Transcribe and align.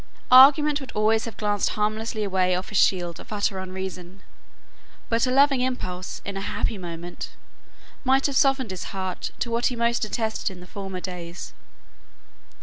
Argument 0.31 0.81
would 0.81 0.91
always 0.93 1.25
have 1.25 1.37
glanced 1.37 1.69
harmless 1.77 2.15
away 2.15 2.55
off 2.55 2.69
his 2.69 2.77
shield 2.79 3.19
of 3.19 3.31
utter 3.31 3.59
unreason; 3.59 4.23
but 5.09 5.27
a 5.27 5.31
loving 5.31 5.61
impulse, 5.61 6.23
in 6.25 6.35
a 6.35 6.41
happy 6.41 6.79
moment, 6.79 7.29
might 8.03 8.25
have 8.25 8.35
softened 8.35 8.71
his 8.71 8.85
heart 8.85 9.29
to 9.37 9.51
what 9.51 9.67
he 9.67 9.75
most 9.75 10.01
detested 10.01 10.49
in 10.49 10.59
the 10.59 10.65
former 10.65 10.99
days. 10.99 11.53